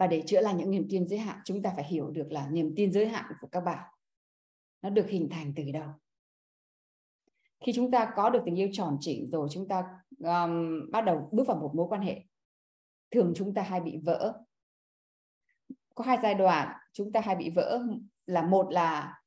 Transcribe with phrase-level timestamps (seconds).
[0.00, 2.48] Và để chữa lành những niềm tin giới hạn chúng ta phải hiểu được là
[2.48, 3.88] niềm tin giới hạn của các bạn
[4.82, 5.88] nó được hình thành từ đâu.
[7.60, 9.84] Khi chúng ta có được tình yêu tròn chỉnh rồi chúng ta
[10.18, 12.24] um, bắt đầu bước vào một mối quan hệ
[13.10, 14.40] thường chúng ta hay bị vỡ.
[15.94, 17.82] Có hai giai đoạn chúng ta hay bị vỡ.
[18.26, 19.22] Là một là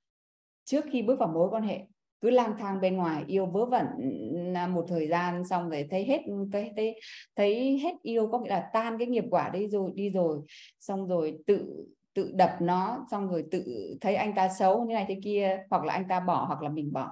[0.64, 1.88] trước khi bước vào mối quan hệ
[2.24, 6.06] cứ lang thang bên ngoài, yêu vớ vẩn ừ, một thời gian xong rồi thấy
[6.06, 7.00] hết, thấy thấy
[7.36, 10.40] thấy hết yêu, có nghĩa là tan cái nghiệp quả đi rồi đi rồi.
[10.80, 13.64] Xong rồi tự tự đập nó, xong rồi tự
[14.02, 16.70] thấy anh ta xấu như này thế kia, hoặc là anh ta bỏ, hoặc là
[16.70, 17.12] mình bỏ.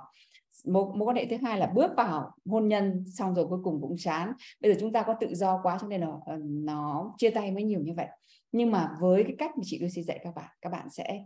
[0.65, 3.81] Một mối quan hệ thứ hai là bước vào hôn nhân, xong rồi cuối cùng
[3.81, 4.33] cũng chán.
[4.61, 7.51] Bây giờ chúng ta có tự do quá cho nên là ờ, nó chia tay
[7.51, 8.07] mới nhiều như vậy.
[8.51, 11.23] Nhưng mà với cái cách mà chị Lucy dạy các bạn các bạn sẽ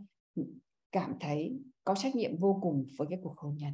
[0.96, 3.74] cảm thấy có trách nhiệm vô cùng với cái cuộc hôn nhân.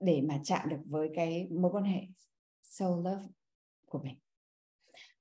[0.00, 2.02] Để mà chạm được với cái mối quan hệ
[2.62, 3.24] soul love
[3.86, 4.16] của mình.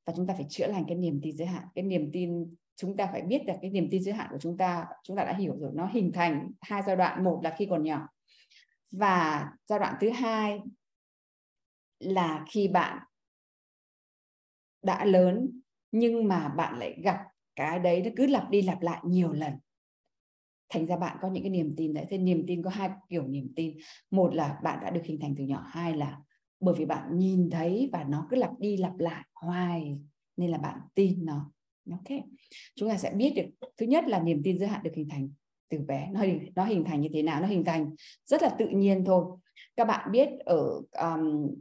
[0.06, 1.64] Và chúng ta phải chữa lành cái niềm tin giới hạn.
[1.76, 4.58] Cái niềm tin, chúng ta phải biết được cái niềm tin giới hạn của chúng
[4.58, 7.24] ta chúng ta đã hiểu rồi, nó hình thành hai giai đoạn.
[7.24, 8.08] Một là khi còn nhỏ.
[8.92, 10.60] Và giai đoạn thứ hai
[12.00, 13.04] là khi bạn
[14.82, 17.20] đã lớn, nhưng mà bạn lại gặp
[17.56, 19.54] cái đấy nó cứ lặp đi lặp lại nhiều lần
[20.70, 22.06] thành ra bạn có những cái niềm tin đấy.
[22.10, 23.78] Thế niềm tin có hai kiểu niềm tin.
[24.12, 25.64] Một là bạn đã được hình thành từ nhỏ.
[25.68, 26.20] Hai là
[26.60, 30.00] bởi vì bạn nhìn thấy và nó cứ lặp đi lặp lại hoài
[30.38, 31.52] nên là bạn tin nó.
[31.92, 32.20] Ok.
[32.76, 35.30] Chúng ta sẽ biết được thứ nhất là niềm tin giới hạn được hình thành
[35.70, 36.10] từ bé.
[36.12, 37.42] Nó hình nó hình thành như thế nào?
[37.42, 39.26] Nó hình thành rất là tự nhiên thôi.
[39.76, 41.56] Các bạn biết ở um,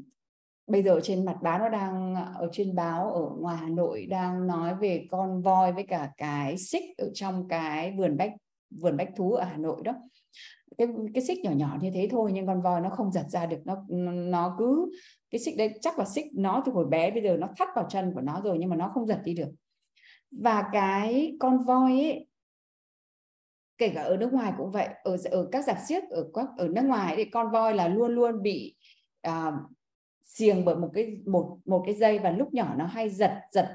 [0.66, 4.46] bây giờ trên mặt báo nó đang ở trên báo ở ngoài Hà Nội đang
[4.46, 8.32] nói về con voi với cả cái xích ở trong cái vườn bách
[8.70, 9.94] vườn bách thú ở Hà Nội đó.
[10.78, 13.46] Cái cái xích nhỏ nhỏ như thế thôi nhưng con voi nó không giật ra
[13.46, 14.90] được nó nó cứ
[15.30, 17.86] cái xích đấy chắc là xích nó từ hồi bé bây giờ nó thắt vào
[17.90, 19.50] chân của nó rồi nhưng mà nó không giật đi được.
[20.30, 22.26] Và cái con voi ấy
[23.78, 26.68] kể cả ở nước ngoài cũng vậy ở ở các giặc xiếc ở các ở
[26.68, 28.76] nước ngoài thì con voi là luôn luôn bị
[29.20, 29.52] à,
[30.22, 33.68] xiềng bởi một cái một một cái dây và lúc nhỏ nó hay giật giật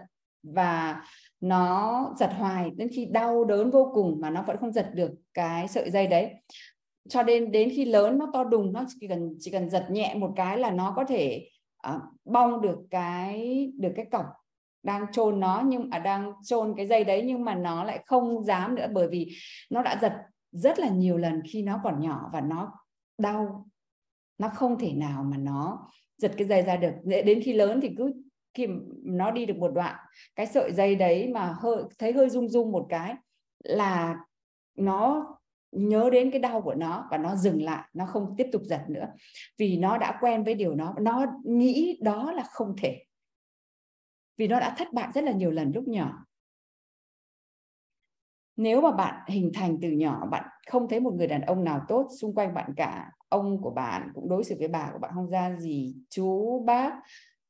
[0.44, 1.04] và
[1.44, 5.12] nó giật hoài đến khi đau đớn vô cùng mà nó vẫn không giật được
[5.34, 6.34] cái sợi dây đấy.
[7.10, 10.16] Cho đến đến khi lớn nó to đùng nó chỉ cần chỉ cần giật nhẹ
[10.16, 11.50] một cái là nó có thể
[11.88, 14.26] uh, bong được cái được cái cọc
[14.84, 18.44] đang chôn nó nhưng à đang chôn cái dây đấy nhưng mà nó lại không
[18.44, 19.32] dám nữa bởi vì
[19.70, 20.14] nó đã giật
[20.52, 22.72] rất là nhiều lần khi nó còn nhỏ và nó
[23.18, 23.68] đau.
[24.38, 26.94] Nó không thể nào mà nó giật cái dây ra được.
[27.04, 28.14] Đến khi lớn thì cứ
[28.54, 28.68] khi
[29.04, 29.96] nó đi được một đoạn,
[30.36, 33.16] cái sợi dây đấy mà hơi, thấy hơi rung rung một cái
[33.64, 34.18] là
[34.78, 35.28] nó
[35.72, 38.86] nhớ đến cái đau của nó và nó dừng lại, nó không tiếp tục giật
[38.88, 39.08] nữa.
[39.58, 43.04] Vì nó đã quen với điều nó nó nghĩ đó là không thể.
[44.38, 46.26] Vì nó đã thất bại rất là nhiều lần lúc nhỏ.
[48.56, 51.82] Nếu mà bạn hình thành từ nhỏ, bạn không thấy một người đàn ông nào
[51.88, 55.12] tốt xung quanh bạn cả, ông của bạn cũng đối xử với bà của bạn
[55.16, 56.94] không ra gì, chú bác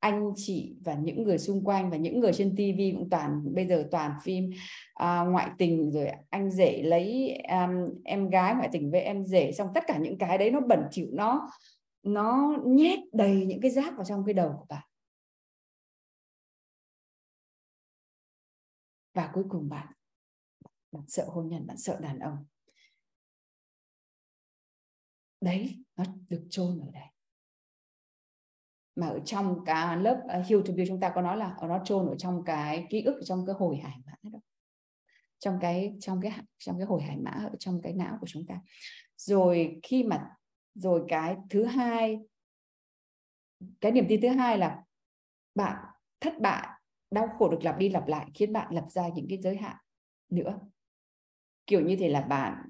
[0.04, 3.68] anh chị và những người xung quanh và những người trên TV cũng toàn bây
[3.68, 4.50] giờ toàn phim
[5.04, 9.52] uh, ngoại tình rồi anh rể lấy um, em gái ngoại tình với em rể.
[9.52, 11.50] Xong tất cả những cái đấy nó bẩn chịu nó
[12.04, 14.88] nó nhét đầy những cái rác vào trong cái đầu của bạn.
[19.14, 19.88] Và cuối cùng bạn
[20.92, 22.46] bạn sợ hôn nhân bạn sợ đàn ông.
[25.42, 27.13] Đấy nó được chôn ở đây
[28.96, 31.56] mà ở trong cả lớp ờ, uh, Heal to Build chúng ta có nói là
[31.62, 34.40] nó chôn ở trong cái ký ức trong cái hồi hải mã đó.
[35.40, 38.46] Trong cái trong cái trong cái hồi hải mã ở trong cái não của chúng
[38.46, 38.62] ta.
[39.18, 40.30] Rồi khi mà
[40.76, 42.20] rồi cái thứ hai
[43.82, 44.84] cái niềm tin thứ hai là
[45.56, 45.86] bạn
[46.22, 46.68] thất bại
[47.12, 49.76] đau khổ được lặp đi lặp lại khiến bạn lập ra những cái giới hạn
[50.30, 50.60] nữa.
[51.68, 52.70] Kiểu như thế là bạn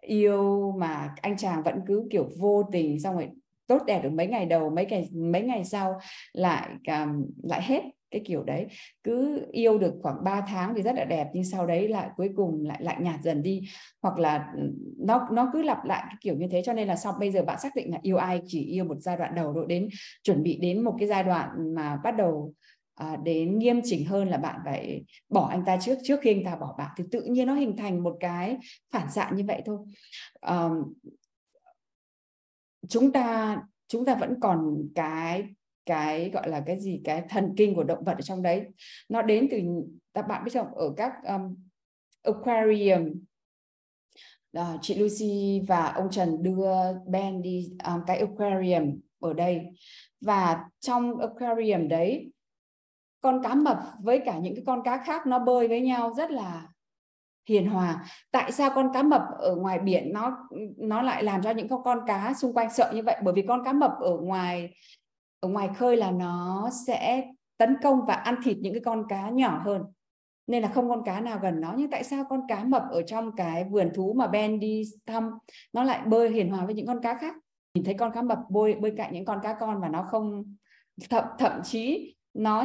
[0.00, 3.30] yêu mà anh chàng vẫn cứ kiểu vô tình xong rồi
[3.68, 5.98] tốt đẹp được mấy ngày đầu mấy ngày mấy ngày sau
[6.32, 8.66] lại um, lại hết cái kiểu đấy.
[9.04, 12.30] Cứ yêu được khoảng 3 tháng thì rất là đẹp nhưng sau đấy lại cuối
[12.36, 13.62] cùng lại lại nhạt dần đi.
[14.02, 14.52] Hoặc là
[14.98, 16.62] nó nó cứ lặp lại cái kiểu như thế.
[16.64, 18.96] Cho nên là sau bây giờ bạn xác định là yêu ai chỉ yêu một
[19.00, 19.88] giai đoạn đầu rồi đến
[20.22, 22.54] chuẩn bị đến một cái giai đoạn mà bắt đầu
[22.94, 26.44] à, đến nghiêm chỉnh hơn là bạn phải bỏ anh ta trước trước khi anh
[26.44, 28.56] ta bỏ bạn thì tự nhiên nó hình thành một cái
[28.92, 29.78] phản xạ như vậy thôi.
[30.40, 30.68] À,
[32.88, 33.56] chúng ta
[33.88, 35.48] chúng ta vẫn còn cái
[35.86, 38.66] cái gọi là cái gì cái thần kinh của động vật ở trong đấy.
[39.08, 39.58] Nó đến từ
[40.14, 41.56] các bạn biết không ở các um,
[42.22, 43.12] aquarium.
[44.58, 46.70] Uh, chị Lucy và ông Trần đưa
[47.06, 49.60] Ben đi um, cái aquarium ở đây.
[50.20, 52.32] Và trong aquarium đấy
[53.20, 56.30] con cá mập với cả những cái con cá khác nó bơi với nhau rất
[56.30, 56.68] là
[57.48, 58.04] hiền hòa.
[58.30, 60.36] Tại sao con cá mập ở ngoài biển nó
[60.76, 63.16] nó lại làm cho những con cá xung quanh sợ như vậy?
[63.22, 64.74] Bởi vì con cá mập ở ngoài
[65.40, 67.24] ở ngoài khơi là nó sẽ
[67.58, 69.82] tấn công và ăn thịt những cái con cá nhỏ hơn.
[70.46, 71.74] Nên là không con cá nào gần nó.
[71.76, 75.30] Nhưng tại sao con cá mập ở trong cái vườn thú mà Ben đi thăm,
[75.72, 77.34] nó lại bơi hiền hòa với những con cá khác?
[77.74, 80.54] Nhìn thấy con cá mập bơi bơi cạnh những con cá con và nó không,
[81.10, 82.62] thậm thậm chí nó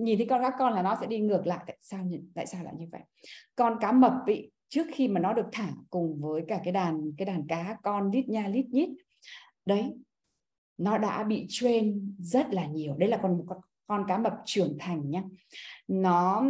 [0.00, 1.64] nhìn thấy con cá con là nó sẽ đi ngược lại.
[1.66, 2.00] Tại sao
[2.34, 3.00] tại sao lại như vậy?
[3.56, 7.12] Con cá mập bị trước khi mà nó được thả cùng với cả cái đàn
[7.18, 8.88] cái đàn cá con lít nha lít nhít
[9.66, 9.94] đấy
[10.78, 12.94] nó đã bị train rất là nhiều.
[12.96, 15.22] Đấy là con con, con cá mập trưởng thành nhá.
[15.88, 16.44] Nó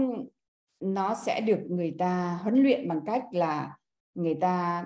[0.81, 3.77] nó sẽ được người ta huấn luyện bằng cách là
[4.15, 4.85] người ta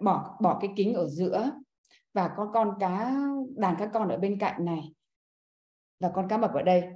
[0.00, 1.50] bỏ bỏ cái kính ở giữa
[2.12, 3.16] và có con cá
[3.56, 4.94] đàn cá con ở bên cạnh này
[6.00, 6.93] và con cá mập ở đây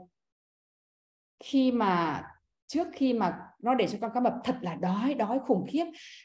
[1.40, 2.22] khi mà
[2.66, 5.84] trước khi mà nó để cho con cá mập thật là đói đói khủng khiếp,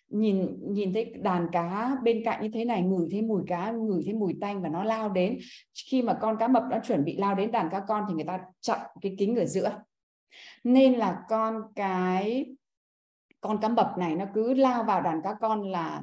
[0.09, 4.01] nhìn nhìn thấy đàn cá bên cạnh như thế này, ngửi thấy mùi cá, ngửi
[4.05, 5.37] thấy mùi tanh và nó lao đến.
[5.89, 8.23] Khi mà con cá mập nó chuẩn bị lao đến đàn cá con thì người
[8.23, 9.71] ta chặn cái kính ở giữa.
[10.63, 12.45] Nên là con cái,
[13.41, 16.01] con cá mập này nó cứ lao vào đàn cá con là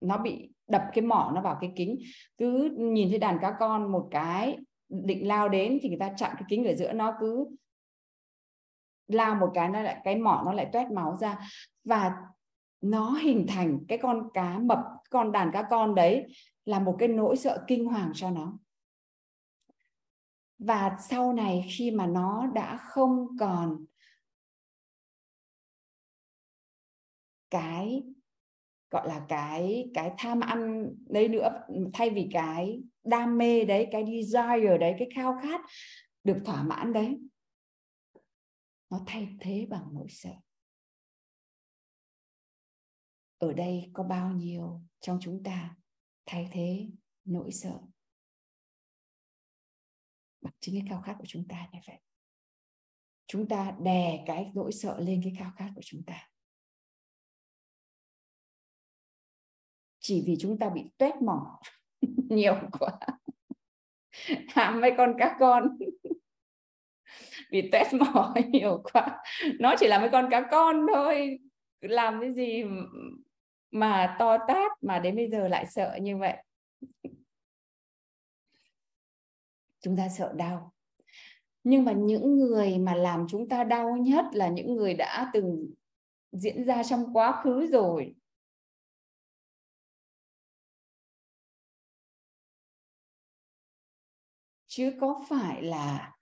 [0.00, 1.98] nó bị đập cái mỏ nó vào cái kính.
[2.38, 4.56] Cứ nhìn thấy đàn cá con một cái
[4.88, 7.46] định lao đến thì người ta chặn cái kính ở giữa, nó cứ
[9.08, 11.38] lao một cái nó lại, cái mỏ nó lại toét máu ra.
[11.84, 12.16] Và
[12.80, 14.78] nó hình thành cái con cá mập,
[15.10, 16.26] con đàn cá con đấy
[16.64, 18.58] là một cái nỗi sợ kinh hoàng cho nó.
[20.58, 23.84] Và sau này khi mà nó đã không còn
[27.50, 28.02] cái,
[28.90, 31.60] gọi là cái cái tham ăn đấy nữa,
[31.92, 35.60] thay vì cái đam mê đấy, cái desire đấy, cái khao khát
[36.24, 37.20] được thỏa mãn đấy
[38.90, 40.32] nó thay thế bằng nỗi sợ
[43.38, 45.76] ở đây có bao nhiêu trong chúng ta
[46.26, 46.88] thay thế
[47.24, 47.80] nỗi sợ?
[50.40, 51.98] Bằng chính cái khao khát của chúng ta như vậy.
[53.26, 56.28] Chúng ta đè cái nỗi sợ lên cái khao khát của chúng ta.
[60.00, 61.60] Chỉ vì chúng ta bị tuét mỏ
[62.30, 62.98] nhiều quá.
[64.48, 65.78] Hàm mấy con cá con?
[67.50, 69.18] vì test mỏ nhiều quá.
[69.60, 71.38] Nó chỉ là mấy con cá con thôi.
[71.80, 72.64] Làm cái gì
[73.70, 76.36] mà to tát mà đến bây giờ lại sợ như vậy?
[79.80, 80.72] Chúng ta sợ đau.
[81.64, 85.70] Nhưng mà những người mà làm chúng ta đau nhất là những người đã từng
[86.32, 88.14] diễn ra trong quá khứ rồi.
[94.66, 96.12] Chứ có phải là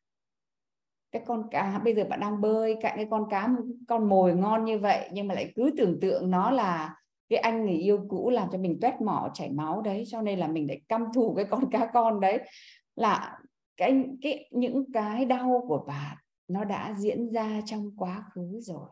[1.16, 3.48] cái con cá, bây giờ bạn đang bơi, cạnh cái con cá,
[3.88, 6.96] con mồi ngon như vậy, nhưng mà lại cứ tưởng tượng nó là
[7.28, 10.04] cái anh người yêu cũ làm cho mình tuét mỏ, chảy máu đấy.
[10.06, 12.48] Cho nên là mình lại căm thù cái con cá con đấy.
[12.96, 13.38] Là
[13.76, 16.16] cái cái, những cái đau của bạn
[16.48, 18.88] nó đã diễn ra trong quá khứ rồi.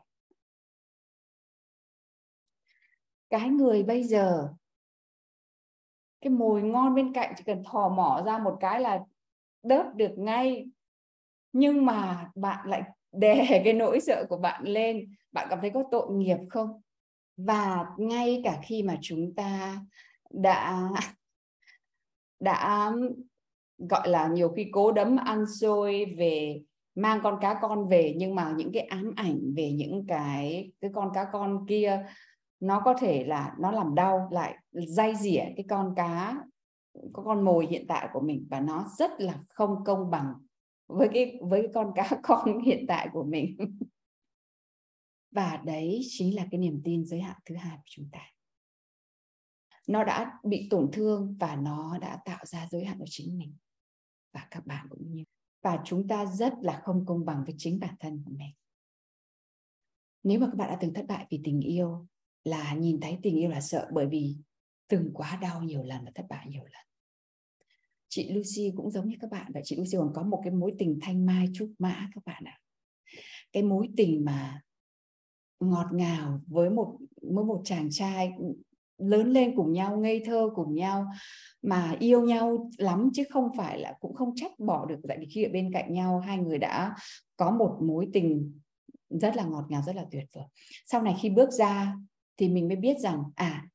[3.31, 4.49] Cái người bây giờ,
[6.21, 9.01] cái mồi ngon bên cạnh chỉ cần thò mỏ ra một cái là
[9.63, 10.67] đớp được ngay
[11.55, 12.83] nhưng mà bạn lại
[13.13, 15.15] đè cái nỗi sợ của bạn lên.
[15.33, 16.81] Bạn cảm thấy có tội nghiệp không?
[17.37, 19.81] Và ngay cả khi mà chúng ta
[20.31, 20.89] đã
[22.41, 22.93] đã,
[23.79, 26.61] gọi là, nhiều khi cố đấm ăn xôi về
[26.95, 30.91] mang con cá con về, nhưng mà những cái ám ảnh về những cái cái
[30.95, 32.07] con cá con kia,
[32.61, 36.37] nó có thể là, nó làm đau, lại dây dỉa cái con cá
[37.13, 38.47] có con mồi hiện tại của mình.
[38.51, 40.35] Và nó rất là không công bằng
[40.95, 43.57] với cái với cái con cá, con hiện tại của mình.
[45.31, 48.21] Và đấy chính là cái niềm tin giới hạn thứ hai của chúng ta.
[49.89, 53.57] Nó đã bị tổn thương và nó đã tạo ra giới hạn của chính mình
[54.33, 55.25] và các bạn cũng như.
[55.63, 58.53] Và chúng ta rất là không công bằng với chính bản thân của mình.
[60.23, 62.07] Nếu mà các bạn đã từng thất bại vì tình yêu,
[62.45, 64.37] là nhìn thấy tình yêu là sợ bởi vì
[64.89, 66.87] từng quá đau nhiều lần và thất bại nhiều lần
[68.09, 70.73] chị Lucy cũng giống như các bạn và chị Lucy còn có một cái mối
[70.79, 72.59] tình thanh mai trúc mã các bạn ạ.
[73.53, 74.61] Cái mối tình mà
[75.61, 78.33] ngọt ngào với một với một chàng trai
[78.99, 81.07] lớn lên cùng nhau, ngây thơ cùng nhau,
[81.63, 85.27] mà yêu nhau lắm chứ không phải là, cũng không trách bỏ được, tại vì
[85.27, 86.95] khi ở bên cạnh nhau hai người đã
[87.37, 88.61] có một mối tình
[89.09, 90.45] rất là ngọt ngào, rất là tuyệt vời.
[90.87, 91.95] Sau này khi bước ra
[92.37, 93.67] thì mình mới biết rằng à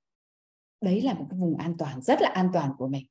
[0.82, 3.06] đấy là một cái vùng an toàn, rất là an toàn của mình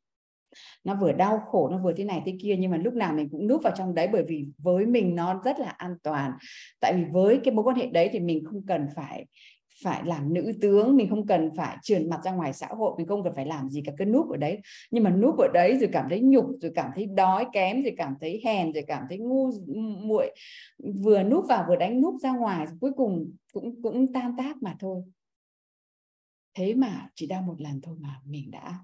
[0.84, 3.28] nó vừa đau khổ, nó vừa thế này thế kia, nhưng mà lúc nào mình
[3.28, 6.32] cũng núp vào trong đấy, bởi vì với mình nó rất là an toàn.
[6.80, 9.26] Tại vì với cái mối quan hệ đấy thì mình không cần phải
[9.82, 13.06] phải làm nữ tướng, mình không cần phải truyền mặt ra ngoài xã hội, mình
[13.06, 14.60] không cần phải làm gì cả cái núp ở đấy.
[14.90, 17.94] Nhưng mà núp ở đấy rồi cảm thấy nhục, rồi cảm thấy đói kém, rồi
[17.96, 19.50] cảm thấy hèn, rồi cảm thấy ngu
[20.02, 20.34] muội.
[20.78, 24.76] Vừa núp vào, vừa đánh núp ra ngoài cuối cùng cũng cũng tan tác mà
[24.78, 25.02] thôi.
[26.54, 28.74] Thế mà chỉ đau một lần thôi mà mình đã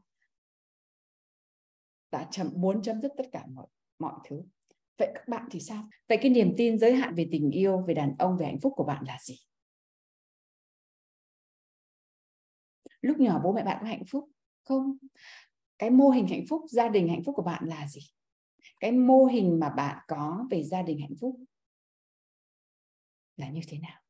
[2.14, 3.66] đã chấm, muốn chấm dứt tất cả mọi
[3.98, 4.42] mọi thứ.
[4.98, 5.88] Vậy các bạn thì sao?
[6.08, 8.72] Vậy cái niềm tin giới hạn về tình yêu về đàn ông về hạnh phúc
[8.76, 9.34] của bạn là gì?
[13.00, 14.30] Lúc nhỏ bố mẹ bạn có hạnh phúc
[14.64, 14.96] không?
[15.78, 18.00] Cái mô hình hạnh phúc gia đình hạnh phúc của bạn là gì?
[18.80, 21.40] Cái mô hình mà bạn có về gia đình hạnh phúc
[23.36, 24.00] là như thế nào?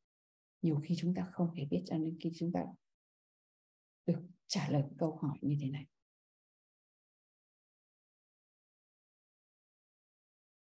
[0.62, 2.64] Nhiều khi chúng ta không hề biết cho nên khi chúng ta
[4.06, 5.86] được trả lời câu hỏi như thế này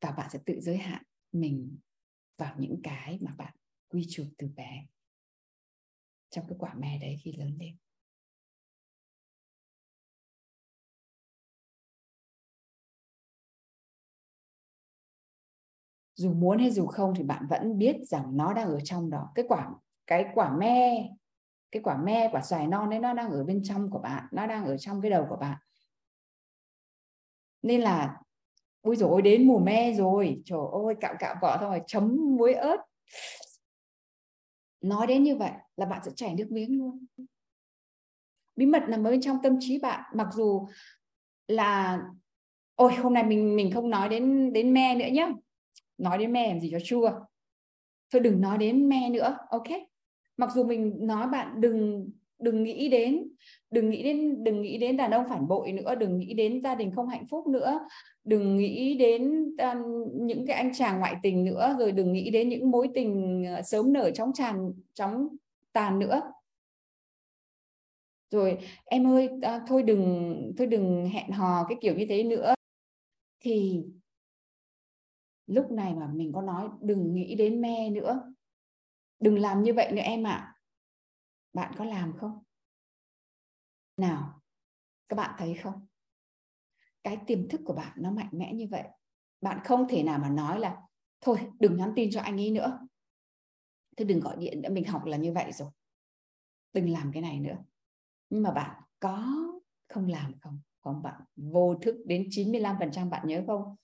[0.02, 1.78] và bạn sẽ tự giới hạn mình
[2.38, 3.54] vào những cái mà bạn
[3.90, 4.86] quy chụp từ bé
[6.30, 7.76] trong cái quả me đấy khi lớn lên.
[16.16, 19.32] Dù muốn hay dù không thì bạn vẫn biết rằng nó đang ở trong đó.
[19.36, 19.70] Cái quả
[20.08, 21.08] cái quả me,
[21.72, 24.48] cái quả me, quả xoài non đấy nó đang ở bên trong của bạn, nó
[24.48, 25.58] đang ở trong cái đầu của bạn.
[27.62, 28.18] Nên là
[28.82, 30.42] ui rồi đến mùa me rồi.
[30.46, 32.78] Trời ơi, cạo cạo vỏ xong rồi chấm muối ớt.
[34.82, 37.06] Nói đến như vậy là bạn sẽ chảy nước miếng luôn.
[38.56, 40.04] Bí mật nằm ở bên trong tâm trí bạn.
[40.16, 40.68] Mặc dù
[41.48, 42.00] là,
[42.76, 45.28] ôi, hôm nay mình mình không nói đến đến me nữa nhé
[46.02, 47.12] nói đến me làm gì cho chua.
[48.12, 49.68] Thôi đừng nói đến me nữa, ok?
[50.38, 52.10] Mặc dù mình nói bạn đừng
[52.42, 53.28] đừng nghĩ đến
[53.72, 56.76] đừng nghĩ đến đừng nghĩ đến đàn ông phản bội nữa đừng nghĩ đến gia
[56.76, 57.80] đình không hạnh phúc nữa.
[58.24, 59.80] Đừng nghĩ đến um,
[60.26, 63.62] những cái anh chàng ngoại tình nữa rồi đừng nghĩ đến những mối tình ờ,
[63.62, 65.28] sớm nở chóng tràn chóng
[65.74, 66.22] tàn nữa.
[68.32, 72.54] Rồi em ơi à, thôi đừng thôi đừng hẹn hò cái kiểu như thế nữa.
[73.40, 73.84] Thì
[75.48, 78.34] lúc này mà mình có nói đừng nghĩ đến me nữa.
[79.20, 80.32] Đừng làm như vậy nữa em ạ.
[80.32, 80.51] à
[81.54, 82.44] bạn có làm không?
[83.98, 84.42] Nào
[85.10, 85.88] các bạn thấy không?
[87.04, 88.84] Cái tiềm thức của bạn nó mạnh mẽ như vậy.
[89.42, 90.82] Bạn không thể nào mà nói là
[91.22, 92.80] thôi đừng nhắn tin cho anh ấy nữa.
[93.98, 95.70] Thôi đừng gọi điện nữa mình học là như vậy rồi.
[96.74, 97.58] Đừng làm cái này nữa.
[98.30, 99.28] Nhưng mà bạn có
[99.88, 100.62] không làm không?
[100.82, 103.76] Không bạn vô thức đến 95% bạn nhớ không?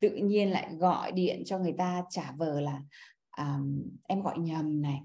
[0.00, 2.82] Tự nhiên lại gọi điện cho người ta trả vờ là
[3.38, 5.00] um, em gọi nhầm này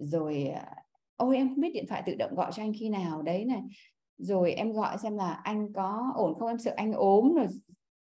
[0.00, 0.76] rồi à,
[1.16, 3.22] ôi, em không biết điện thoại tự động gọi cho anh khi nào.
[3.22, 3.62] Đấy này.
[4.18, 6.48] Rồi em gọi xem là anh có ổn không?
[6.48, 7.46] Em sợ anh ốm rồi,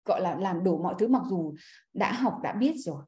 [0.04, 1.54] gọi là làm đủ mọi thứ mặc dù
[1.94, 3.02] đã học, đã biết rồi,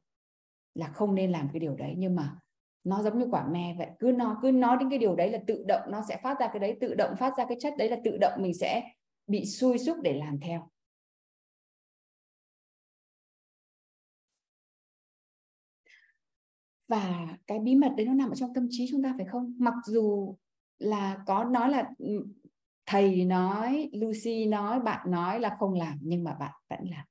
[0.75, 1.93] là không nên làm cái điều đấy.
[1.97, 2.35] Nhưng mà
[2.83, 3.87] nó giống như quả me vậy.
[3.99, 6.47] Cứ nó cứ nói đến cái điều đấy là tự động, nó sẽ phát ra
[6.47, 8.83] cái đấy, tự động phát ra cái chất đấy là tự động mình sẽ
[9.27, 10.69] bị xui xúc để làm theo.
[16.89, 19.55] Và cái bí mật đấy nó nằm ở trong tâm trí chúng ta phải không?
[19.59, 20.35] Mặc dù
[20.79, 22.27] là có nói là ừ,
[22.85, 27.05] thầy nói, Lucy nói, bạn nói là không làm, nhưng mà bạn vẫn làm.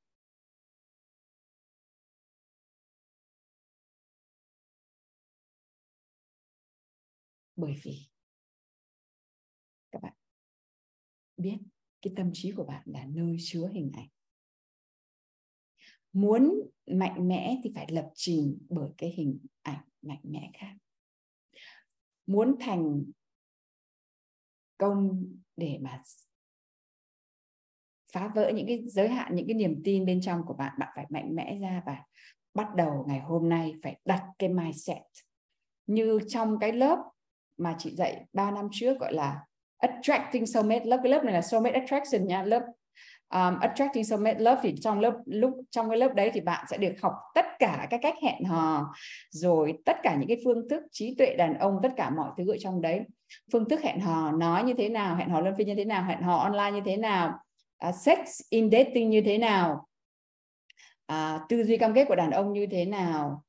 [7.56, 8.08] Bởi vì
[9.92, 10.12] các bạn
[11.36, 11.58] biết,
[12.02, 14.08] cái tâm trí của bạn là nơi chứa hình ảnh
[16.12, 20.74] muốn mạnh mẽ thì phải lập trình bởi cái hình ảnh mạnh mẽ khác.
[22.26, 23.04] Muốn thành
[24.78, 26.02] công để mà
[28.12, 30.88] phá vỡ những cái giới hạn, những cái niềm tin bên trong của bạn bạn
[30.96, 32.04] phải mạnh mẽ ra và
[32.54, 35.02] bắt đầu ngày hôm nay phải đặt cái mindset.
[35.86, 36.98] Như trong cái lớp
[37.56, 39.46] mà chị dạy 3 năm trước gọi là
[39.76, 42.62] attracting soulmate, lớp cái lớp này là soulmate attraction nha, lớp
[43.34, 46.76] um, attracting soulmate love thì trong lớp lúc trong cái lớp đấy thì bạn sẽ
[46.76, 48.94] được học tất cả các cách hẹn hò
[49.30, 52.50] rồi tất cả những cái phương thức trí tuệ đàn ông tất cả mọi thứ
[52.52, 53.00] ở trong đấy.
[53.52, 56.04] Phương thức hẹn hò nói như thế nào hẹn hò luân phiên như thế nào
[56.04, 57.34] hẹn hò online như thế nào
[57.88, 59.88] uh, sex in dating như thế nào
[61.12, 63.42] uh, tư duy cam kết của đàn ông như thế nào.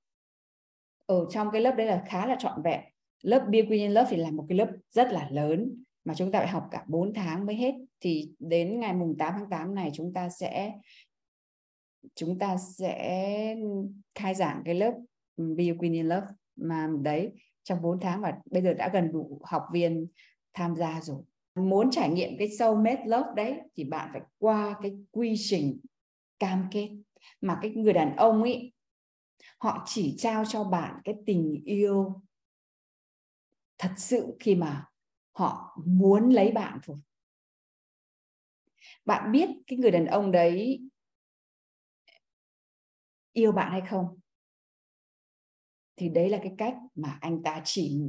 [1.05, 2.81] Ở trong cái lớp đấy là khá là trọn vẹn.
[3.21, 6.39] Lớp Be Queen Love thì là một cái lớp rất là lớn mà chúng ta
[6.39, 9.91] phải học cả 4 tháng mới hết thì đến ngày mùng 8 tháng 8 này
[9.93, 10.73] chúng ta sẽ,
[12.15, 13.55] chúng ta sẽ
[14.15, 14.93] khai giảng cái lớp
[15.35, 17.31] ừ, Be Queen in Love mà đấy,
[17.63, 20.07] trong 4 tháng và bây giờ đã gần đủ học viên
[20.53, 21.23] tham gia rồi.
[21.55, 25.79] Muốn trải nghiệm cái soulmate love đấy thì bạn phải qua cái quy trình
[26.39, 26.89] cam kết
[27.41, 28.73] mà cái người đàn ông ấy,
[29.57, 32.21] họ chỉ trao cho bạn cái tình yêu
[33.77, 34.85] thật sự khi mà
[35.31, 36.97] họ muốn lấy bạn thôi
[39.05, 40.81] bạn biết cái người đàn ông đấy
[43.33, 44.19] yêu bạn hay không?
[45.95, 48.01] Thì đấy là cái cách mà anh ta chỉ,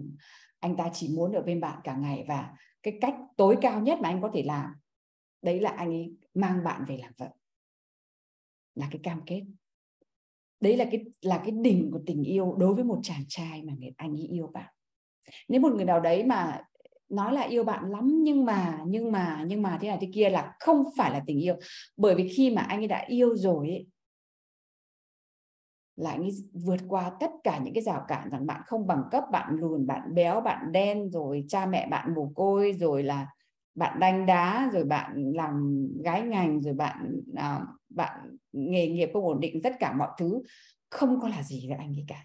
[0.58, 3.98] anh ta chỉ muốn ở bên bạn cả ngày và cái cách tối cao nhất
[4.02, 4.72] mà anh có thể làm,
[5.42, 7.30] đấy là anh ấy mang bạn về làm vợ.
[8.74, 9.42] Là cái cam kết.
[10.60, 13.72] Đấy là cái là cái đỉnh của tình yêu đối với một chàng trai mà
[13.78, 14.74] người, anh ấy yêu bạn.
[15.48, 16.62] Nếu một người nào đấy mà
[17.10, 20.30] nói là yêu bạn lắm nhưng mà nhưng mà nhưng mà thế này thế kia
[20.30, 21.54] là không phải là tình yêu.
[21.96, 23.86] Bởi vì khi mà anh ấy đã yêu rồi ấy,
[25.96, 29.02] là anh ấy vượt qua tất cả những cái rào cản rằng bạn không bằng
[29.10, 33.26] cấp bạn lùn bạn béo bạn đen rồi cha mẹ bạn mồ côi rồi là
[33.74, 39.24] bạn đánh đá rồi bạn làm gái ngành rồi bạn à, bạn nghề nghiệp không
[39.24, 40.42] ổn định tất cả mọi thứ.
[40.90, 42.24] Không có là gì với anh ấy cả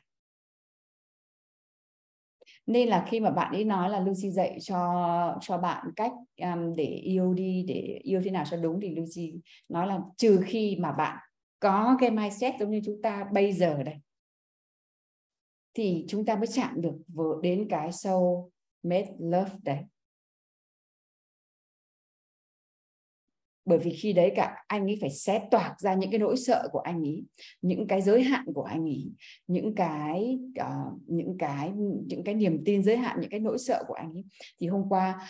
[2.66, 6.76] nên là khi mà bạn ấy nói là Lucy dạy cho cho bạn cách um,
[6.76, 9.34] để yêu đi để yêu thế nào cho đúng thì Lucy
[9.70, 11.18] nói là trừ khi mà bạn
[11.60, 13.96] có cái mindset giống như chúng ta bây giờ đây
[15.74, 16.96] thì chúng ta mới chạm được
[17.42, 18.52] đến cái sâu
[18.84, 19.80] made love đấy.
[23.66, 26.68] Bởi vì khi đấy cả anh ấy phải xé toạc ra những cái nỗi sợ
[26.72, 27.24] của anh ấy
[27.62, 29.12] những cái giới hạn của anh ấy
[29.48, 31.72] những cái uh, những cái
[32.08, 34.24] những cái niềm tin giới hạn những cái nỗi sợ của anh ấy.
[34.60, 35.30] Thì hôm qua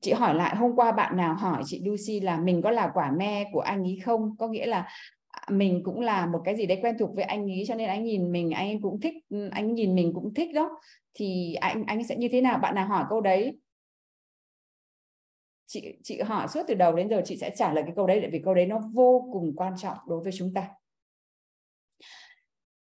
[0.00, 3.12] chị hỏi lại hôm qua bạn nào hỏi chị Lucy là mình có là quả
[3.18, 4.36] me của anh ấy không?
[4.38, 4.88] Có nghĩa là
[5.28, 7.88] à, mình cũng là một cái gì đấy quen thuộc với anh ấy cho nên
[7.88, 9.14] anh nhìn mình anh cũng thích
[9.50, 10.70] anh nhìn mình cũng thích đó.
[11.14, 12.58] Thì anh anh sẽ như thế nào?
[12.58, 13.58] Bạn nào hỏi câu đấy?
[15.66, 18.28] Chị chị hỏi suốt từ đầu đến giờ chị sẽ trả lời cái câu đấy
[18.32, 20.68] vì câu đấy nó vô cùng quan trọng đối với chúng ta.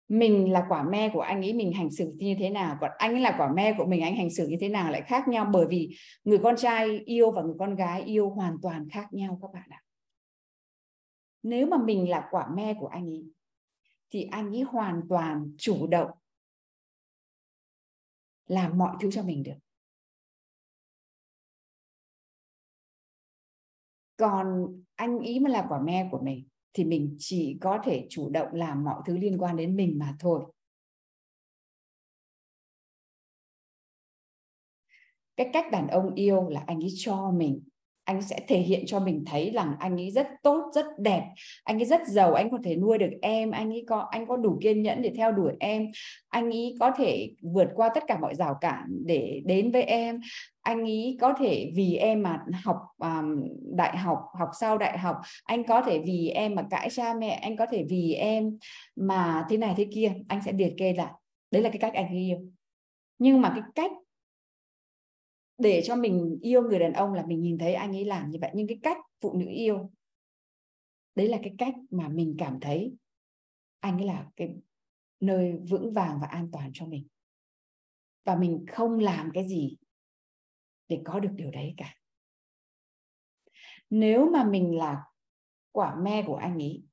[0.07, 3.13] Mình là quả me của anh ấy, mình hành xử như thế nào, còn anh
[3.13, 5.49] ấy là quả me của mình, anh hành xử như thế nào lại khác nhau?
[5.53, 9.39] Bởi vì người con trai yêu và người con gái yêu hoàn toàn khác nhau
[9.41, 9.83] các bạn ạ.
[11.43, 13.25] Nếu mà mình là quả me của anh ấy,
[14.09, 16.11] thì anh ấy hoàn toàn chủ động
[18.47, 19.66] làm mọi thứ cho mình được.
[24.17, 28.29] Còn anh ý mà là quả me của mình thì mình chỉ có thể chủ
[28.29, 30.45] động làm mọi thứ liên quan đến mình mà thôi.
[35.37, 37.63] Cái cách đàn ông yêu là anh ấy cho mình
[38.07, 41.23] anh sẽ thể hiện cho mình thấy rằng anh ấy rất tốt rất đẹp
[41.63, 44.37] anh ấy rất giàu anh có thể nuôi được em anh ấy có anh có
[44.37, 45.87] đủ kiên nhẫn để theo đuổi em
[46.29, 50.19] anh ấy có thể vượt qua tất cả mọi rào cản để đến với em
[50.61, 53.43] anh ấy có thể vì em mà học um,
[53.75, 57.29] đại học học sau đại học anh có thể vì em mà cãi cha mẹ
[57.29, 58.57] anh có thể vì em
[58.95, 61.11] mà thế này thế kia anh sẽ liệt kê lại.
[61.51, 62.37] Đấy là cái cách anh yêu
[63.19, 63.91] nhưng mà cái cách
[65.57, 68.39] để cho mình yêu người đàn ông là mình nhìn thấy anh ấy làm như
[68.41, 68.51] vậy.
[68.53, 69.91] Nhưng cái cách phụ nữ yêu,
[71.15, 72.95] đấy là cái cách mà mình cảm thấy
[73.79, 74.55] anh ấy là cái
[75.19, 77.07] nơi vững vàng và an toàn cho mình.
[78.23, 79.77] Và mình không làm cái gì
[80.87, 81.95] để có được điều đấy cả.
[83.89, 85.03] Nếu mà mình là
[85.71, 86.83] quả me của anh ấy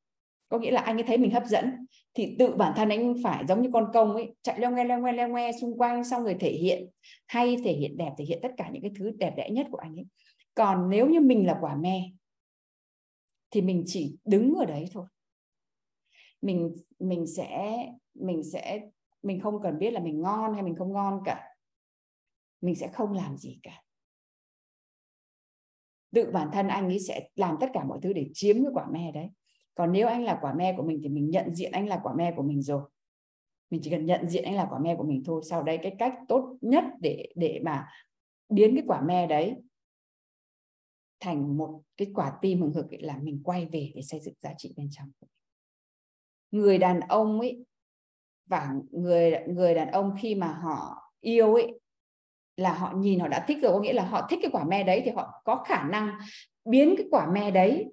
[0.54, 1.86] có nghĩa là anh ấy thấy mình hấp dẫn.
[2.14, 5.00] Thì tự bản thân anh phải giống như con công ấy, chạy leo ngoe leo
[5.00, 6.90] ngoe leo ngoe xung quanh, xong rồi thể hiện.
[7.26, 9.78] Hay thể hiện đẹp, thể hiện tất cả những cái thứ đẹp đẽ nhất của
[9.78, 10.06] anh ấy.
[10.54, 12.02] Còn nếu như mình là quả me,
[13.50, 15.06] thì mình chỉ đứng ở đấy thôi.
[16.42, 17.76] Mình mình sẽ
[18.14, 18.80] mình sẽ,
[19.22, 21.48] mình không cần biết là mình ngon hay mình không ngon cả.
[22.60, 23.82] Mình sẽ không làm gì cả.
[26.12, 28.86] Tự bản thân anh ấy sẽ làm tất cả mọi thứ để chiếm cái quả
[28.92, 29.28] me đấy
[29.74, 32.14] còn nếu anh là quả me của mình thì mình nhận diện anh là quả
[32.14, 32.82] me của mình rồi.
[33.70, 35.42] Mình chỉ cần nhận diện anh là quả me của mình thôi.
[35.50, 37.88] Sau đây cái cách tốt nhất để để mà
[38.48, 39.56] biến cái quả me đấy
[41.20, 44.54] thành một cái quả tim hừng hực là mình quay về để xây dựng giá
[44.58, 45.10] trị bên trong.
[46.50, 47.64] Người đàn ông ấy
[48.46, 51.80] và người người đàn ông khi mà họ yêu ấy
[52.56, 53.72] là họ nhìn họ đã thích rồi.
[53.72, 56.18] Có nghĩa là họ thích cái quả me đấy thì họ có khả năng
[56.64, 57.86] biến cái quả me đấy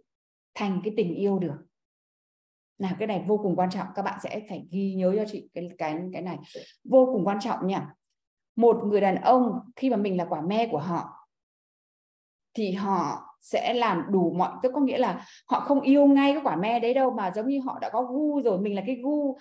[0.53, 1.57] thành cái tình yêu được
[2.81, 5.49] nào cái này vô cùng quan trọng các bạn sẽ phải ghi nhớ cho chị
[5.53, 6.37] cái cái cái này.
[6.83, 7.93] Vô cùng quan trọng nha.
[8.55, 11.21] Một người đàn ông khi mà mình là quả me của họ
[12.53, 16.41] thì họ sẽ làm đủ mọi tức có nghĩa là họ không yêu ngay cái
[16.43, 18.95] quả me đấy đâu mà giống như họ đã có gu rồi mình là cái
[19.03, 19.37] gu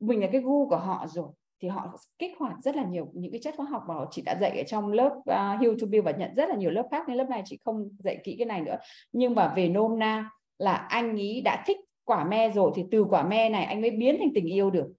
[0.00, 1.28] mình là cái gu của họ rồi
[1.60, 4.36] thì họ kích hoạt rất là nhiều những cái chất hóa học mà chị đã
[4.40, 7.08] dạy ở trong lớp uh, Heal to Build và nhận rất là nhiều lớp khác
[7.08, 8.76] nên lớp này chị không dạy kỹ cái này nữa.
[9.12, 11.76] Nhưng mà về nôm na là anh ý đã thích
[12.08, 14.92] quả me rồi thì từ quả me này anh mới biến thành tình yêu được.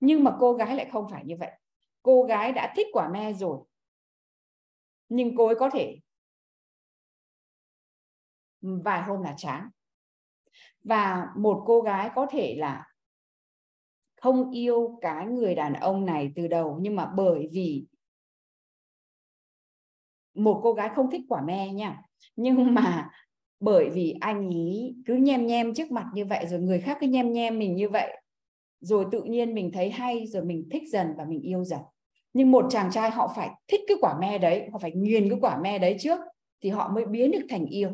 [0.00, 1.50] Nhưng mà cô gái lại không phải như vậy.
[2.02, 3.58] Cô gái đã thích quả me rồi.
[5.08, 5.98] Nhưng cô ấy có thể
[8.60, 9.70] vài hôm là chán.
[10.84, 12.86] Và một cô gái có thể là
[14.16, 17.86] không yêu cái người đàn ông này từ đầu, nhưng mà bởi vì
[20.34, 22.02] một cô gái không thích quả me nha.
[22.36, 23.10] Nhưng mà
[23.60, 27.06] bởi vì anh ý cứ nhem nhem trước mặt như vậy, rồi người khác cứ
[27.06, 28.16] nhem nhem mình như vậy.
[28.80, 31.80] Rồi tự nhiên mình thấy hay, rồi mình thích dần và mình yêu dần.
[32.32, 35.38] Nhưng một chàng trai họ phải thích cái quả me đấy, họ phải nghiền cái
[35.40, 36.18] quả me đấy trước
[36.60, 37.90] thì họ mới biến được thành yêu.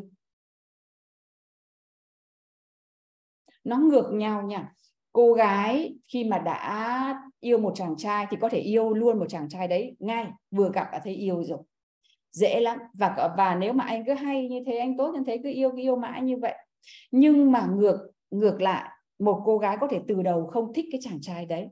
[3.63, 4.73] Nó ngược nhau nha.
[5.11, 9.25] Cô gái khi mà đã yêu một chàng trai thì có thể yêu luôn một
[9.29, 11.59] chàng trai đấy ngay, vừa gặp đã thấy yêu rồi
[12.37, 12.79] dễ lắm.
[12.99, 15.69] Và và nếu mà anh cứ hay như thế, anh tốt như thế, cứ yêu
[15.71, 16.55] cứ yêu mãi như vậy.
[17.11, 21.01] Nhưng mà ngược ngược lại, một cô gái có thể từ đầu không thích cái
[21.03, 21.67] chàng trai đấy.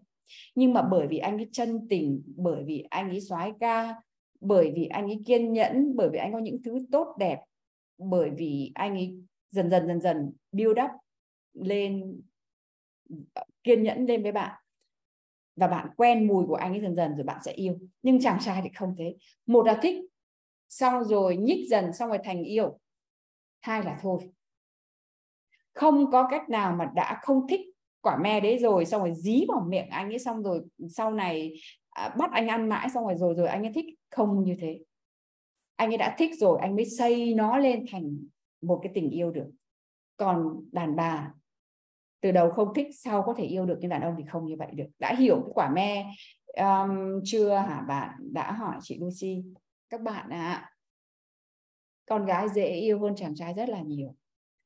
[0.56, 3.96] Nhưng mà bởi vì anh ấy chân tình, bởi vì anh ấy soái ca,
[4.42, 7.40] bởi vì anh ấy kiên nhẫn, bởi vì anh có những thứ tốt đẹp,
[7.98, 9.16] bởi vì anh ấy
[9.52, 10.92] dần dần dần dần build up
[11.54, 12.22] lên,
[13.64, 14.62] kiên nhẫn lên với bạn.
[15.56, 17.78] Và bạn quen mùi của anh ấy dần dần rồi bạn sẽ yêu.
[18.02, 19.16] Nhưng chàng trai thì không thế.
[19.46, 20.06] Một là thích
[20.70, 22.80] xong rồi nhích dần xong rồi thành yêu.
[23.62, 24.32] Hai là thôi.
[25.74, 27.62] Không có cách nào mà đã không thích
[28.02, 31.54] quả me đấy rồi xong rồi dí vào miệng anh ấy xong rồi sau này
[31.90, 33.86] à, bắt anh ăn mãi xong rồi rồi rồi anh ấy thích.
[34.12, 34.80] Không như thế.
[35.76, 38.18] Anh ấy đã thích rồi anh mới xây nó lên thành
[38.62, 39.48] một cái tình yêu được.
[40.18, 41.32] Còn đàn bà
[42.22, 44.56] từ đầu không thích sau có thể yêu được nhưng đàn ông thì không như
[44.60, 44.88] vậy được.
[45.00, 46.06] Đã hiểu cái quả me
[46.58, 48.10] um, chưa hả bạn?
[48.20, 49.44] Đã hỏi chị Lucy
[49.90, 50.72] các bạn ạ à,
[52.06, 54.16] con gái dễ yêu hơn chàng trai rất là nhiều.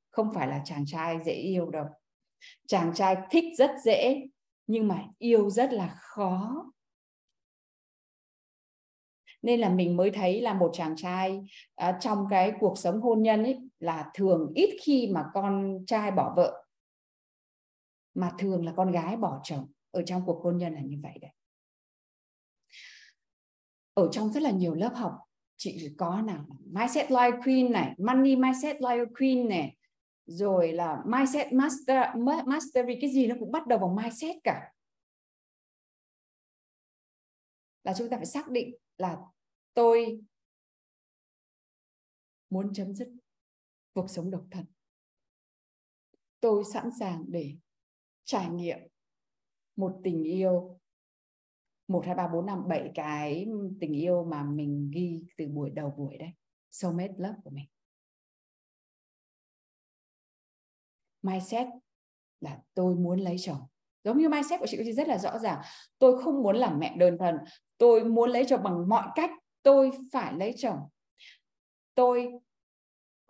[0.09, 1.85] Không phải là chàng trai dễ yêu đâu.
[2.67, 4.27] Chàng trai thích rất dễ
[4.67, 6.65] nhưng mà yêu rất là khó.
[9.41, 11.41] Nên là mình mới thấy là một chàng trai
[11.75, 16.11] à, trong cái cuộc sống hôn nhân ấy là thường ít khi mà con trai
[16.11, 16.65] bỏ vợ
[18.13, 19.71] mà thường là con gái bỏ chồng.
[19.91, 21.31] Ở trong cuộc hôn nhân là như vậy đấy
[23.99, 25.17] ở trong rất là nhiều lớp học,
[25.57, 29.77] chị có nào mindset life queen này, money mindset life queen này,
[30.25, 32.05] rồi là mindset master
[32.45, 34.73] mastery, cái gì nó cũng bắt đầu bằng mindset cả.
[37.83, 39.17] Là chúng ta phải xác định là
[39.73, 40.21] tôi
[42.49, 43.09] muốn chấm dứt
[43.93, 44.65] cuộc sống độc thân.
[46.39, 47.55] Tôi sẵn sàng để
[48.23, 48.79] trải nghiệm
[49.75, 50.78] một tình yêu
[51.89, 53.47] một, hai, ba, bốn, năm, bảy cái
[53.79, 56.29] tình yêu mà mình ghi từ buổi đầu buổi đấy.
[56.71, 57.65] Soulmate love của mình.
[61.21, 61.67] Mindset
[62.41, 63.61] là tôi muốn lấy chồng.
[64.03, 65.61] Giống như mindset của chị chị rất là rõ ràng.
[65.99, 67.35] Tôi không muốn làm mẹ đơn thân
[67.79, 69.31] tôi muốn lấy chồng bằng mọi cách.
[69.63, 70.79] Tôi phải lấy chồng.
[71.95, 72.27] Tôi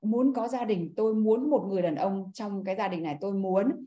[0.02, 0.93] muốn có gia đình.
[0.95, 3.17] Tôi muốn một người đàn ông trong cái gia đình này.
[3.22, 3.86] Tôi muốn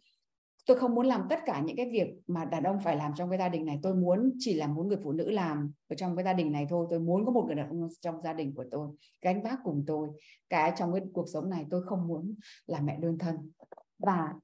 [0.66, 3.30] tôi không muốn làm tất cả những cái việc mà đàn ông phải làm trong
[3.30, 3.78] cái gia đình này.
[3.82, 6.66] Tôi muốn chỉ là muốn người phụ nữ làm ở trong cái gia đình này
[6.70, 6.86] thôi.
[6.90, 8.88] Tôi muốn có một người đàn ông trong gia đình của tôi
[9.20, 10.08] gánh vác cùng tôi,
[10.48, 12.34] cái trong cái cuộc sống này tôi không muốn
[12.66, 13.50] là mẹ đơn thân.
[13.98, 14.34] Và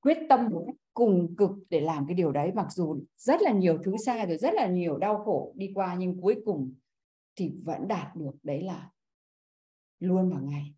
[0.00, 0.48] quyết tâm
[0.94, 4.38] cùng cực để làm cái điều đấy, mặc dù rất là nhiều thứ sai rồi,
[4.38, 6.74] rất là nhiều đau khổ đi qua, nhưng cuối cùng
[7.36, 8.32] thì vẫn đạt được.
[8.42, 8.90] Đấy là
[10.00, 10.74] luôn vào ngày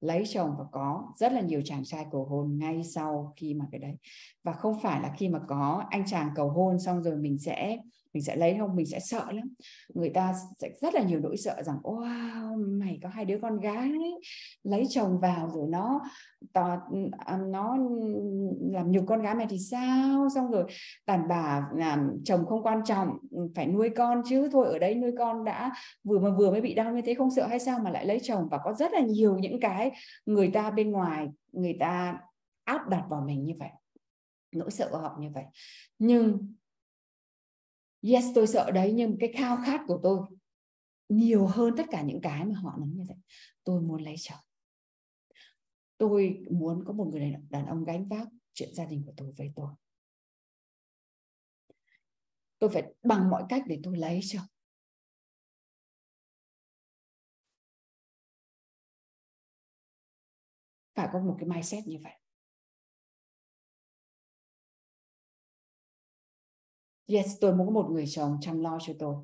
[0.00, 3.64] lấy chồng và có rất là nhiều chàng trai cầu hôn ngay sau khi mà
[3.72, 3.96] cái đấy.
[4.44, 7.78] Và không phải là khi mà có anh chàng cầu hôn xong rồi mình sẽ
[8.12, 8.76] mình sẽ lấy không?
[8.76, 9.54] Mình sẽ sợ lắm.
[9.94, 13.60] Người ta sẽ rất là nhiều nỗi sợ rằng wow mày có hai đứa con
[13.60, 13.90] gái
[14.62, 16.00] lấy chồng vào rồi nó
[16.52, 16.76] tò,
[17.18, 17.76] à, nó
[18.70, 20.28] làm nhiều con gái mày thì sao?
[20.34, 20.64] Xong rồi
[21.06, 23.18] đàn bà làm chồng không quan trọng
[23.54, 25.72] phải nuôi con chứ thôi ở đấy nuôi con đã
[26.04, 28.20] vừa mà vừa mới bị đau như thế không sợ hay sao mà lại lấy
[28.22, 28.48] chồng?
[28.50, 29.90] Và có rất là nhiều những cái
[30.26, 32.18] người ta bên ngoài người ta
[32.64, 33.68] áp đặt vào mình như vậy
[34.52, 35.44] nỗi sợ của họ như vậy.
[35.98, 36.52] Nhưng
[38.02, 40.20] yes, tôi sợ đấy, nhưng cái khao khát của tôi
[41.08, 43.16] nhiều hơn tất cả những cái mà họ nói như vậy.
[43.64, 44.38] Tôi muốn lấy chồng.
[45.98, 49.52] Tôi muốn có một người đàn ông gánh vác chuyện gia đình của tôi với
[49.56, 49.72] tôi.
[52.58, 54.46] Tôi phải bằng mọi cách để tôi lấy chồng.
[60.94, 62.19] Phải có một cái mindset như vậy.
[67.10, 69.14] Yes tôi muốn có một người chồng chăm lo cho tôi.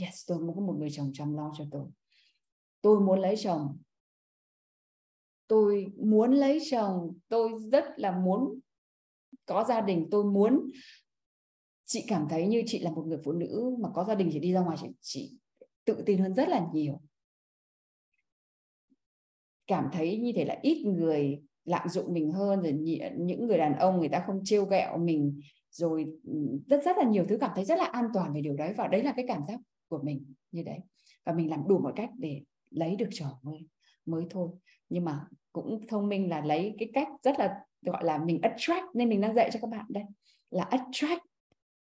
[0.00, 1.86] Yes tôi muốn có một người chồng chăm lo cho tôi.
[2.82, 3.78] Tôi muốn lấy chồng.
[5.46, 7.18] Tôi muốn lấy chồng.
[7.28, 8.60] Tôi rất là muốn
[9.46, 10.08] có gia đình.
[10.10, 10.70] Tôi muốn
[11.84, 14.38] chị cảm thấy như chị là một người phụ nữ mà có gia đình chị
[14.38, 15.38] đi ra ngoài chị, chị
[15.84, 17.00] tự tin hơn rất là nhiều.
[19.66, 22.72] Cảm thấy như thế là ít người lạm dụng mình hơn rồi
[23.18, 25.40] những người đàn ông người ta không trêu ghẹo mình
[25.76, 28.56] rồi ừ, rất rất là nhiều thứ cảm thấy rất là an toàn về điều
[28.56, 30.78] đấy và đấy là cái cảm giác của mình như đấy.
[31.24, 33.68] Và mình làm đủ mọi cách để lấy được trò mới
[34.06, 34.50] mới thôi.
[34.88, 38.84] Nhưng mà cũng thông minh là lấy cái cách rất là, gọi là, mình attract
[38.94, 40.04] nên mình đang dạy cho các bạn đây,
[40.50, 41.22] là attract.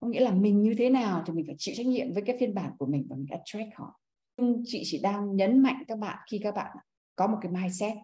[0.00, 2.36] Có nghĩa là mình như thế nào thì mình phải chịu trách nhiệm với cái
[2.40, 4.00] phiên bản của mình và mình attract họ.
[4.36, 6.76] Nhưng chị chỉ đang nhấn mạnh các bạn khi các bạn
[7.16, 7.96] có một cái mindset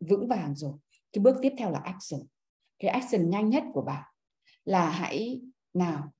[0.00, 0.72] vững vàng rồi.
[1.12, 2.20] Cái bước tiếp theo là action.
[2.78, 4.11] Cái action nhanh nhất của bạn
[4.64, 5.40] là hãy
[5.74, 6.12] nào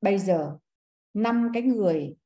[0.00, 0.58] bây giờ
[1.14, 2.16] năm cái người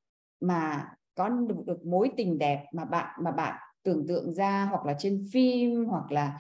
[0.41, 4.87] mà có được, được mối tình đẹp mà bạn mà bạn tưởng tượng ra hoặc
[4.87, 6.39] là trên phim hoặc là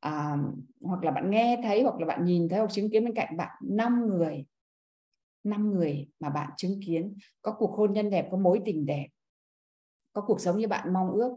[0.00, 0.36] à,
[0.80, 3.36] hoặc là bạn nghe thấy hoặc là bạn nhìn thấy hoặc chứng kiến bên cạnh
[3.36, 4.46] bạn năm người
[5.44, 9.08] năm người mà bạn chứng kiến có cuộc hôn nhân đẹp có mối tình đẹp
[10.12, 11.34] có cuộc sống như bạn mong ước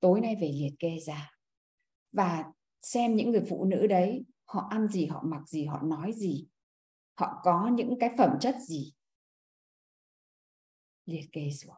[0.00, 1.30] tối nay về liệt kê ra.
[2.12, 2.44] Và
[2.82, 6.46] xem những người phụ nữ đấy họ ăn gì, họ mặc gì, họ nói gì,
[7.14, 8.92] họ có những cái phẩm chất gì.
[11.06, 11.74] Liệt kê xuống.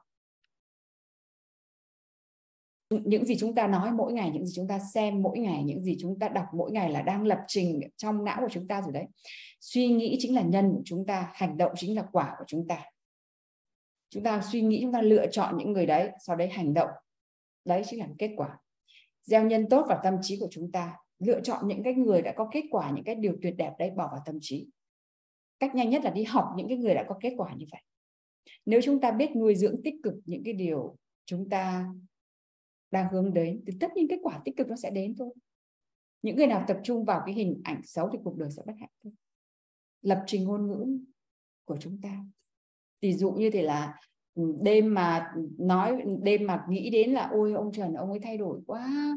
[2.91, 5.85] Những gì chúng ta nói mỗi ngày, những gì chúng ta xem mỗi ngày, những
[5.85, 8.83] gì chúng ta đọc mỗi ngày là đang lập trình trong não của chúng ta
[8.83, 9.07] rồi đấy.
[9.61, 12.69] Suy nghĩ chính là nhân của chúng ta, hành động chính là quả của chúng
[12.69, 12.85] ta.
[14.11, 16.91] Chúng ta suy nghĩ, chúng ta lựa chọn những người đấy, sau đấy hành động.
[17.65, 18.59] Đấy chính là kết quả.
[19.23, 22.35] Gieo nhân tốt vào tâm trí của chúng ta lựa chọn những cái người đã
[22.37, 24.69] có kết quả, những cái điều tuyệt đẹp đấy, bỏ vào tâm trí.
[25.59, 27.83] Cách nhanh nhất là đi học những cái người đã có kết quả như vậy.
[28.67, 31.87] Nếu chúng ta biết nuôi dưỡng tích cực những cái điều chúng ta
[32.91, 35.31] đang hướng đến, thì tất nhiên kết quả tích cực nó sẽ đến thôi.
[36.23, 38.73] Những người nào tập trung vào cái hình ảnh xấu thì cuộc đời sẽ bất
[38.81, 39.13] hạnh thôi.
[40.03, 40.99] Lập trình ngôn ngữ
[41.65, 42.25] của chúng ta.
[43.01, 43.95] Ví dụ như thế là
[44.35, 48.39] ừ, đêm mà nói, đêm mà nghĩ đến là, ôi, ông Trần, ông ấy thay
[48.39, 49.17] đổi quá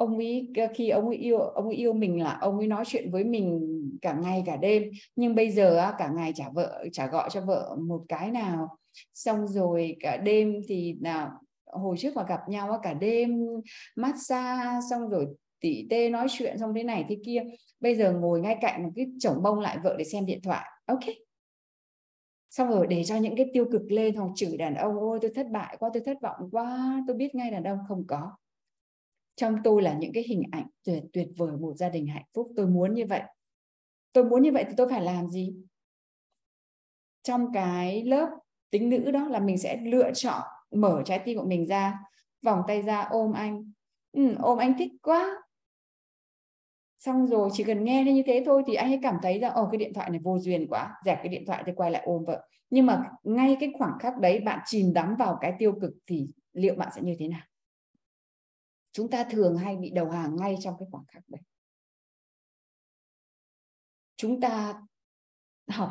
[0.00, 2.84] ông ấy ờ, khi ông ấy yêu, ông ấy yêu mình là ông ấy nói
[2.86, 3.60] chuyện với mình
[4.02, 4.82] cả ngày cả đêm.
[5.16, 8.68] Nhưng bây giờ cả ngày trả vợ trả gọi cho vợ một cái nào.
[9.14, 11.30] Xong rồi cả đêm thì nào,
[11.66, 13.46] hồi trước mà gặp nhau cả đêm
[13.96, 15.26] massage, xong rồi
[15.60, 17.42] tỉ tê nói chuyện, xong thế này thế kia.
[17.80, 20.66] Bây giờ ngồi ngay cạnh một cái chồng bông lại vợ để xem điện thoại.
[20.86, 21.04] Ok.
[22.50, 25.30] Xong rồi để cho những cái tiêu cực lên hoặc chửi đàn ông, ôi, tôi
[25.34, 28.30] thất bại quá, tôi thất vọng quá, tôi biết ngay đàn ông không có
[29.40, 32.52] trong tôi là những cái hình ảnh tuyệt tuyệt vời một gia đình hạnh phúc.
[32.56, 33.22] Tôi muốn như vậy.
[34.12, 35.54] Tôi muốn như vậy thì tôi phải làm gì?
[37.22, 38.28] Trong cái lớp
[38.70, 41.98] tính nữ đó là mình sẽ lựa chọn mở trái tim của mình ra
[42.42, 43.72] vòng tay ra ôm anh.
[44.12, 45.42] Ừ, ôm anh thích quá.
[46.98, 49.68] Xong rồi chỉ cần nghe như thế thôi thì anh ấy cảm thấy ra ồ
[49.72, 52.24] cái điện thoại này vô duyên quá dẹp cái điện thoại thì quay lại ôm
[52.24, 52.46] vợ.
[52.70, 56.26] Nhưng mà ngay cái khoảng khắc đấy bạn chìm đắm vào cái tiêu cực thì
[56.52, 57.49] liệu bạn sẽ như thế nào?
[58.92, 61.40] Chúng ta thường hay bị đầu hàng ngay trong cái khoảng khắc đấy.
[64.16, 64.82] Chúng ta
[65.68, 65.90] học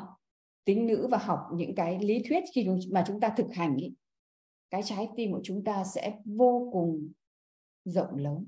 [0.65, 3.93] tính nữ và học những cái lý thuyết khi mà chúng ta thực hành ý,
[4.69, 7.11] cái trái tim của chúng ta sẽ vô cùng
[7.85, 8.45] rộng lớn.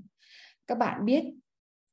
[0.68, 1.24] Các bạn biết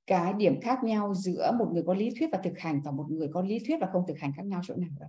[0.06, 3.06] cái điểm khác nhau giữa một người có lý thuyết và thực hành và một
[3.10, 5.08] người có lý thuyết và không thực hành khác nhau chỗ nào không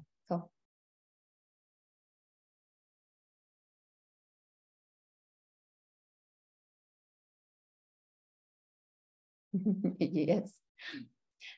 [10.28, 10.60] yes.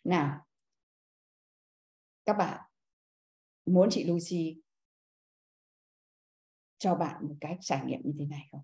[0.03, 0.45] Nào,
[2.25, 2.61] các bạn
[3.65, 4.61] muốn chị Lucy
[6.77, 8.61] cho bạn một cái trải nghiệm như thế này không?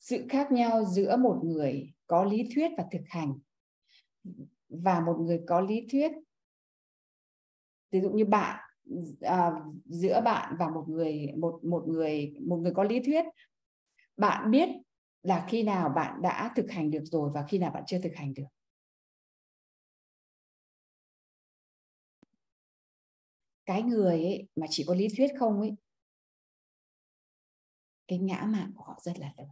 [0.00, 3.38] Sự khác nhau giữa một người có lý thuyết và thực hành
[4.68, 6.12] và một người có lý thuyết
[7.90, 8.60] ví dụ như bạn
[9.20, 9.52] à,
[9.84, 13.24] giữa bạn và một người một một người một người có lý thuyết
[14.16, 14.68] bạn biết
[15.22, 18.14] là khi nào bạn đã thực hành được rồi và khi nào bạn chưa thực
[18.14, 18.46] hành được?
[23.66, 25.76] Cái người ấy mà chỉ có lý thuyết không ấy
[28.08, 29.48] cái ngã mạn của họ rất là lớn.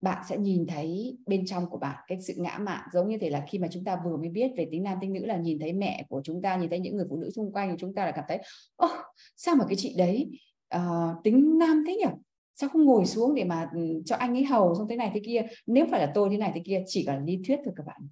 [0.00, 3.30] Bạn sẽ nhìn thấy bên trong của bạn cái sự ngã mạn giống như thế
[3.30, 5.58] là khi mà chúng ta vừa mới biết về tính nam tính nữ là nhìn
[5.58, 7.94] thấy mẹ của chúng ta nhìn thấy những người phụ nữ xung quanh thì chúng
[7.94, 8.38] ta là cảm thấy
[8.76, 8.88] ô
[9.36, 10.30] sao mà cái chị đấy
[10.76, 10.80] uh,
[11.24, 12.10] tính nam thế nhỉ
[12.54, 15.20] sao không ngồi xuống để mà ừ, cho anh ấy hầu xong thế này thế
[15.26, 15.42] kia?
[15.66, 18.08] Nếu phải là tôi thế này thế kia, chỉ là lý thuyết thôi các bạn.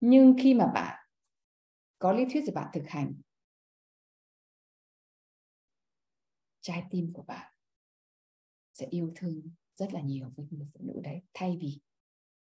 [0.00, 0.98] Nhưng khi mà bạn
[1.98, 3.14] có lý thuyết rồi bạn thực hành,
[6.60, 7.52] trái tim của bạn
[8.74, 9.42] sẽ yêu thương
[9.74, 11.22] rất là nhiều với người phụ nữ đấy.
[11.34, 11.80] Thay vì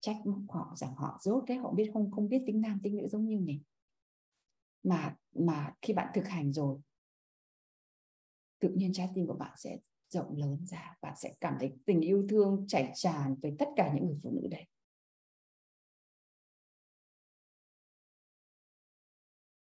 [0.01, 2.97] trách móc họ, rằng họ dốt đấy, họ biết không không biết tính nam tính
[2.97, 3.63] nữ giống như mình.
[4.83, 6.79] Mà mà khi bạn thực hành rồi
[8.59, 12.01] tự nhiên trái tim của bạn sẽ rộng lớn ra, bạn sẽ cảm thấy tình
[12.01, 14.67] yêu thương chảy tràn với tất cả những người phụ nữ đấy.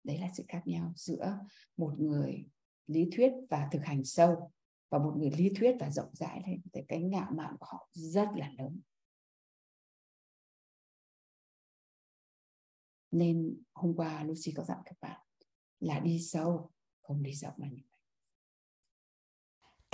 [0.03, 1.39] Đấy là sự khác nhau giữa
[1.77, 2.45] một người
[2.87, 4.51] lý thuyết và thực hành sâu
[4.89, 7.89] và một người lý thuyết và rộng rãi lên, thì cái ngạo mạn của họ
[7.93, 8.81] rất là lớn.
[13.11, 15.21] Nên hôm qua Lucy có dặn các bạn
[15.79, 16.71] là đi sâu,
[17.01, 17.94] không đi rộng mà như vậy.